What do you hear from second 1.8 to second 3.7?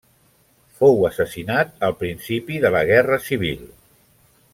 al principi de la Guerra Civil.